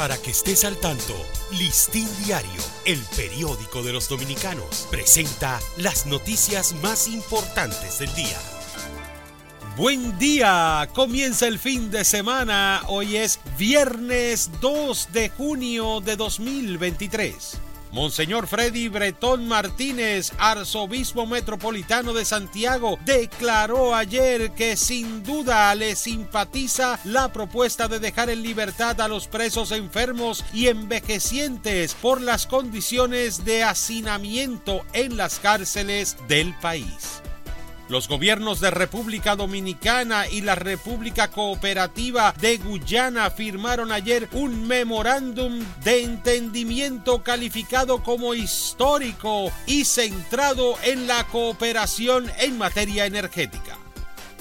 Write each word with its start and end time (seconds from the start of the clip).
Para 0.00 0.16
que 0.16 0.30
estés 0.30 0.64
al 0.64 0.78
tanto, 0.78 1.14
Listín 1.58 2.08
Diario, 2.24 2.62
el 2.86 2.98
periódico 3.14 3.82
de 3.82 3.92
los 3.92 4.08
dominicanos, 4.08 4.88
presenta 4.90 5.60
las 5.76 6.06
noticias 6.06 6.72
más 6.82 7.06
importantes 7.06 7.98
del 7.98 8.14
día. 8.14 8.38
Buen 9.76 10.18
día, 10.18 10.88
comienza 10.94 11.46
el 11.46 11.58
fin 11.58 11.90
de 11.90 12.06
semana, 12.06 12.80
hoy 12.86 13.18
es 13.18 13.40
viernes 13.58 14.50
2 14.62 15.08
de 15.12 15.28
junio 15.28 16.00
de 16.00 16.16
2023. 16.16 17.58
Monseñor 17.92 18.46
Freddy 18.46 18.88
Bretón 18.88 19.48
Martínez, 19.48 20.32
arzobispo 20.38 21.26
metropolitano 21.26 22.12
de 22.12 22.24
Santiago, 22.24 22.98
declaró 23.04 23.94
ayer 23.94 24.52
que 24.52 24.76
sin 24.76 25.24
duda 25.24 25.74
le 25.74 25.96
simpatiza 25.96 27.00
la 27.04 27.32
propuesta 27.32 27.88
de 27.88 27.98
dejar 27.98 28.30
en 28.30 28.42
libertad 28.42 29.00
a 29.00 29.08
los 29.08 29.26
presos 29.26 29.72
enfermos 29.72 30.44
y 30.52 30.68
envejecientes 30.68 31.94
por 31.94 32.20
las 32.20 32.46
condiciones 32.46 33.44
de 33.44 33.64
hacinamiento 33.64 34.82
en 34.92 35.16
las 35.16 35.40
cárceles 35.40 36.16
del 36.28 36.54
país. 36.60 37.22
Los 37.90 38.06
gobiernos 38.06 38.60
de 38.60 38.70
República 38.70 39.34
Dominicana 39.34 40.28
y 40.28 40.42
la 40.42 40.54
República 40.54 41.28
Cooperativa 41.28 42.32
de 42.40 42.58
Guyana 42.58 43.32
firmaron 43.32 43.90
ayer 43.90 44.28
un 44.30 44.64
memorándum 44.68 45.58
de 45.82 46.04
entendimiento 46.04 47.24
calificado 47.24 48.00
como 48.04 48.34
histórico 48.34 49.50
y 49.66 49.84
centrado 49.84 50.76
en 50.84 51.08
la 51.08 51.26
cooperación 51.26 52.30
en 52.38 52.58
materia 52.58 53.06
energética. 53.06 53.69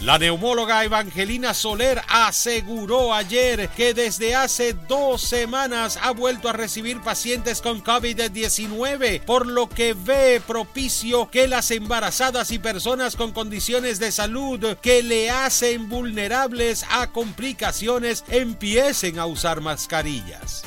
La 0.02 0.18
neumóloga 0.18 0.86
Evangelina 0.86 1.54
Soler 1.54 2.02
aseguró 2.08 3.14
ayer 3.14 3.68
que 3.76 3.94
desde 3.94 4.34
hace 4.34 4.74
dos 4.88 5.22
semanas 5.22 6.00
ha 6.02 6.12
vuelto 6.12 6.48
a 6.48 6.54
recibir 6.54 7.02
pacientes 7.02 7.60
con 7.60 7.84
COVID-19, 7.84 9.20
por 9.26 9.46
lo 9.46 9.68
que 9.68 9.94
ve 9.94 10.42
propicio 10.48 11.30
que 11.30 11.50
las 11.50 11.70
embarazadas 11.72 12.52
y 12.52 12.60
personas 12.60 13.18
con 13.18 13.34
condiciones 13.34 14.00
de 14.00 14.14
salud 14.14 14.78
que 14.82 15.04
le 15.04 15.32
hacen 15.32 15.90
vulnerables 15.90 16.86
a 16.90 17.12
complicaciones 17.12 18.24
empiecen 18.30 19.20
a 19.20 19.26
usar 19.26 19.60
mascarillas. 19.60 20.64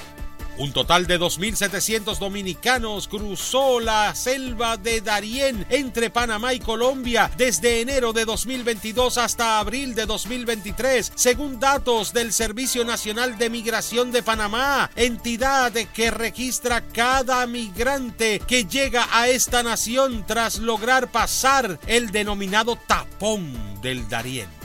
Un 0.58 0.72
total 0.72 1.06
de 1.06 1.18
2.700 1.18 2.18
dominicanos 2.18 3.08
cruzó 3.08 3.80
la 3.80 4.14
selva 4.14 4.76
de 4.76 5.00
Darién 5.00 5.66
entre 5.70 6.10
Panamá 6.10 6.52
y 6.52 6.60
Colombia 6.60 7.30
desde 7.38 7.80
enero 7.80 8.12
de 8.12 8.26
2022 8.26 9.16
hasta 9.16 9.58
abril 9.58 9.94
de 9.94 10.04
2023, 10.04 11.12
según 11.14 11.58
datos 11.58 12.12
del 12.12 12.34
Servicio 12.34 12.84
Nacional 12.84 13.38
de 13.38 13.48
Migración 13.48 14.12
de 14.12 14.22
Panamá, 14.22 14.90
entidad 14.94 15.72
que 15.72 16.10
registra 16.10 16.82
cada 16.82 17.46
migrante 17.46 18.40
que 18.46 18.66
llega 18.66 19.08
a 19.10 19.28
esta 19.28 19.62
nación 19.62 20.24
tras 20.26 20.58
lograr 20.58 21.10
pasar 21.10 21.80
el 21.86 22.10
denominado 22.10 22.76
tapón 22.76 23.80
del 23.80 24.06
Darién. 24.08 24.61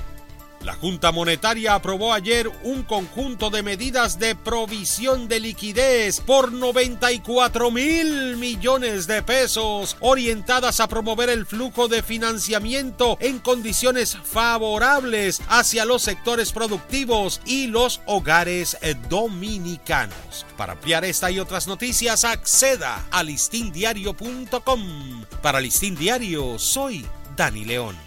La 0.63 0.73
Junta 0.73 1.11
Monetaria 1.11 1.75
aprobó 1.75 2.13
ayer 2.13 2.51
un 2.63 2.83
conjunto 2.83 3.49
de 3.49 3.63
medidas 3.63 4.19
de 4.19 4.35
provisión 4.35 5.27
de 5.27 5.39
liquidez 5.39 6.19
por 6.19 6.51
94 6.51 7.71
mil 7.71 8.37
millones 8.37 9.07
de 9.07 9.21
pesos 9.21 9.97
orientadas 9.99 10.79
a 10.79 10.87
promover 10.87 11.29
el 11.29 11.45
flujo 11.45 11.87
de 11.87 12.03
financiamiento 12.03 13.17
en 13.21 13.39
condiciones 13.39 14.17
favorables 14.23 15.41
hacia 15.47 15.85
los 15.85 16.01
sectores 16.01 16.51
productivos 16.51 17.41
y 17.45 17.67
los 17.67 18.01
hogares 18.05 18.77
dominicanos. 19.09 20.45
Para 20.57 20.73
ampliar 20.73 21.05
esta 21.05 21.31
y 21.31 21.39
otras 21.39 21.67
noticias, 21.67 22.23
acceda 22.23 23.05
a 23.11 23.23
listindiario.com. 23.23 25.23
Para 25.41 25.61
Listín 25.61 25.95
Diario, 25.95 26.59
soy 26.59 27.05
Dani 27.35 27.65
León. 27.65 28.06